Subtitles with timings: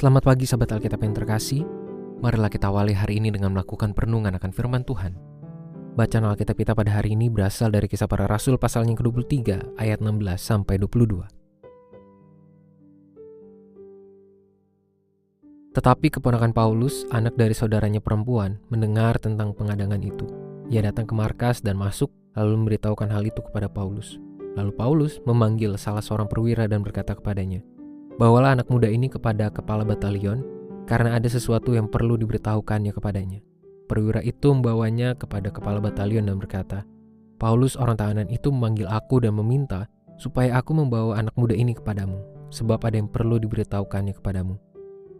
[0.00, 1.60] Selamat pagi sahabat Alkitab yang terkasih.
[2.24, 5.12] Marilah kita awali hari ini dengan melakukan perenungan akan firman Tuhan.
[5.92, 10.24] Bacaan Alkitab kita pada hari ini berasal dari kisah para rasul pasalnya ke-23 ayat 16
[10.40, 11.20] sampai 22.
[15.76, 20.24] Tetapi keponakan Paulus, anak dari saudaranya perempuan, mendengar tentang pengadangan itu.
[20.72, 22.08] Ia datang ke markas dan masuk
[22.40, 24.16] lalu memberitahukan hal itu kepada Paulus.
[24.56, 27.60] Lalu Paulus memanggil salah seorang perwira dan berkata kepadanya,
[28.20, 30.44] Bawalah anak muda ini kepada kepala batalion,
[30.84, 33.40] karena ada sesuatu yang perlu diberitahukannya kepadanya.
[33.88, 36.84] Perwira itu membawanya kepada kepala batalion dan berkata,
[37.40, 39.88] Paulus orang tahanan itu memanggil aku dan meminta
[40.20, 42.20] supaya aku membawa anak muda ini kepadamu,
[42.52, 44.60] sebab ada yang perlu diberitahukannya kepadamu.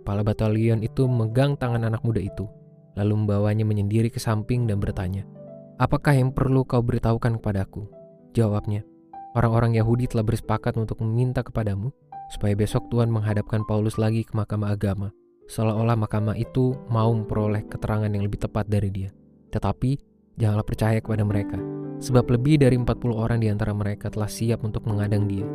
[0.00, 2.48] Kepala batalion itu memegang tangan anak muda itu,
[2.96, 5.28] lalu membawanya menyendiri ke samping dan bertanya,
[5.76, 7.84] Apakah yang perlu kau beritahukan kepadaku?
[8.32, 8.88] Jawabnya,
[9.36, 11.92] orang-orang Yahudi telah bersepakat untuk meminta kepadamu
[12.32, 15.14] supaya besok Tuhan menghadapkan Paulus lagi ke mahkamah agama,
[15.46, 19.10] seolah-olah mahkamah itu mau memperoleh keterangan yang lebih tepat dari dia.
[19.54, 19.98] Tetapi,
[20.36, 21.58] janganlah percaya kepada mereka,
[22.02, 25.46] sebab lebih dari 40 orang di antara mereka telah siap untuk mengadang dia.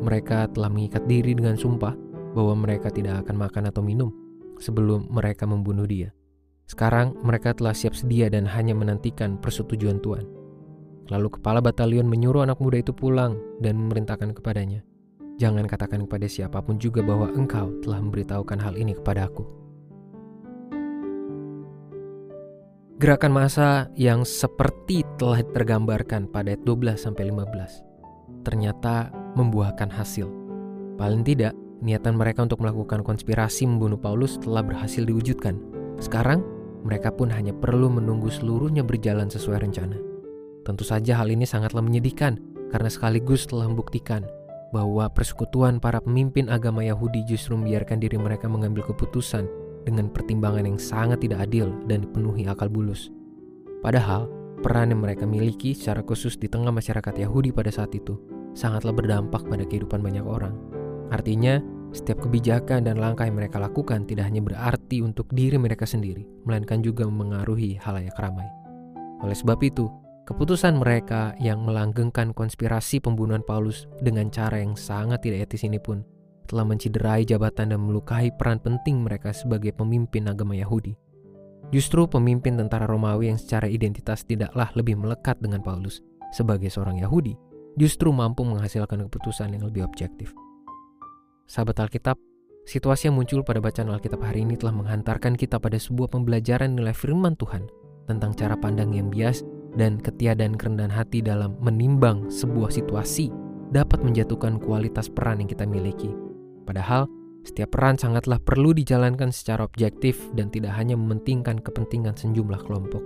[0.00, 1.92] Mereka telah mengikat diri dengan sumpah
[2.32, 4.08] bahwa mereka tidak akan makan atau minum
[4.62, 6.14] sebelum mereka membunuh dia.
[6.70, 10.24] Sekarang mereka telah siap sedia dan hanya menantikan persetujuan Tuhan.
[11.10, 14.86] Lalu kepala batalion menyuruh anak muda itu pulang dan memerintahkan kepadanya,
[15.40, 19.48] Jangan katakan kepada siapa pun juga bahwa engkau telah memberitahukan hal ini kepadaku.
[23.00, 27.88] Gerakan masa yang seperti telah tergambarkan pada ayat 12-15
[28.44, 30.28] ternyata membuahkan hasil.
[31.00, 35.56] Paling tidak, niatan mereka untuk melakukan konspirasi membunuh Paulus telah berhasil diwujudkan.
[35.96, 36.44] Sekarang,
[36.84, 39.96] mereka pun hanya perlu menunggu seluruhnya berjalan sesuai rencana.
[40.64, 42.36] Tentu saja hal ini sangatlah menyedihkan
[42.68, 44.28] karena sekaligus telah membuktikan
[44.70, 49.46] bahwa persekutuan para pemimpin agama Yahudi justru membiarkan diri mereka mengambil keputusan
[49.84, 53.10] dengan pertimbangan yang sangat tidak adil dan dipenuhi akal bulus.
[53.82, 58.20] Padahal, peran yang mereka miliki secara khusus di tengah masyarakat Yahudi pada saat itu
[58.52, 60.54] sangatlah berdampak pada kehidupan banyak orang.
[61.10, 61.58] Artinya,
[61.90, 66.84] setiap kebijakan dan langkah yang mereka lakukan tidak hanya berarti untuk diri mereka sendiri, melainkan
[66.86, 68.46] juga memengaruhi halayak ramai.
[69.26, 69.90] Oleh sebab itu,
[70.30, 76.06] Keputusan mereka yang melanggengkan konspirasi pembunuhan Paulus dengan cara yang sangat tidak etis ini pun
[76.46, 80.94] telah menciderai jabatan dan melukai peran penting mereka sebagai pemimpin agama Yahudi.
[81.74, 87.34] Justru pemimpin tentara Romawi yang secara identitas tidaklah lebih melekat dengan Paulus sebagai seorang Yahudi,
[87.74, 90.30] justru mampu menghasilkan keputusan yang lebih objektif.
[91.50, 92.18] Sahabat Alkitab,
[92.66, 96.94] situasi yang muncul pada bacaan Alkitab hari ini telah menghantarkan kita pada sebuah pembelajaran nilai
[96.94, 97.66] firman Tuhan
[98.06, 99.42] tentang cara pandang yang bias
[99.78, 103.30] dan ketiadaan kerendahan hati dalam menimbang sebuah situasi
[103.70, 106.10] dapat menjatuhkan kualitas peran yang kita miliki.
[106.66, 107.06] Padahal,
[107.46, 113.00] setiap peran sangatlah perlu dijalankan secara objektif dan tidak hanya mementingkan kepentingan sejumlah kelompok.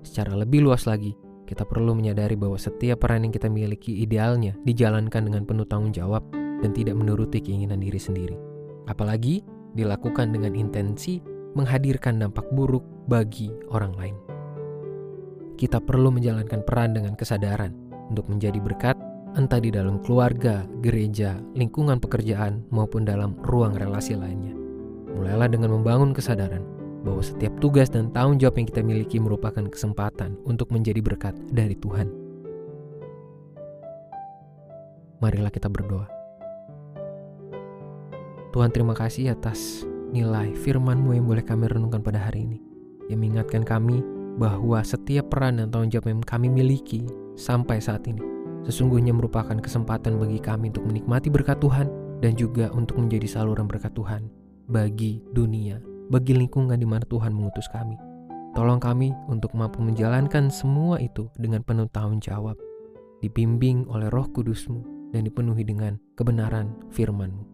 [0.00, 5.28] Secara lebih luas lagi, kita perlu menyadari bahwa setiap peran yang kita miliki idealnya dijalankan
[5.28, 8.36] dengan penuh tanggung jawab dan tidak menuruti keinginan diri sendiri.
[8.88, 9.44] Apalagi
[9.76, 11.20] dilakukan dengan intensi
[11.54, 14.39] menghadirkan dampak buruk bagi orang lain
[15.60, 17.76] kita perlu menjalankan peran dengan kesadaran
[18.08, 18.96] untuk menjadi berkat,
[19.36, 24.56] entah di dalam keluarga, gereja, lingkungan pekerjaan, maupun dalam ruang relasi lainnya.
[25.12, 26.64] Mulailah dengan membangun kesadaran
[27.04, 31.76] bahwa setiap tugas dan tanggung jawab yang kita miliki merupakan kesempatan untuk menjadi berkat dari
[31.76, 32.08] Tuhan.
[35.20, 36.08] Marilah kita berdoa.
[38.50, 42.58] Tuhan terima kasih atas nilai firman-Mu yang boleh kami renungkan pada hari ini.
[43.12, 44.00] Yang mengingatkan kami
[44.38, 47.02] bahwa setiap peran dan tanggung jawab yang kami miliki
[47.34, 48.22] sampai saat ini
[48.68, 51.88] sesungguhnya merupakan kesempatan bagi kami untuk menikmati berkat Tuhan
[52.20, 54.28] dan juga untuk menjadi saluran berkat Tuhan
[54.70, 55.80] bagi dunia,
[56.12, 57.96] bagi lingkungan di mana Tuhan mengutus kami.
[58.54, 62.58] Tolong kami untuk mampu menjalankan semua itu dengan penuh tanggung jawab,
[63.22, 67.46] dibimbing oleh roh kudusmu dan dipenuhi dengan kebenaran firmanmu.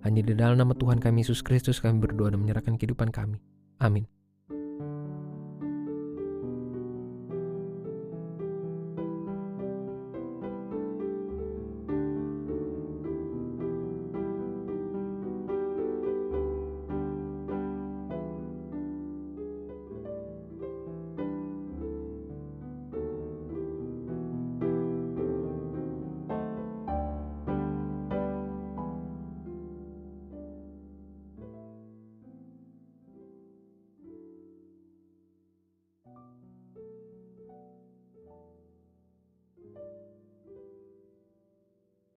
[0.00, 3.40] Hanya di dalam nama Tuhan kami Yesus Kristus kami berdoa dan menyerahkan kehidupan kami.
[3.80, 4.19] Amin.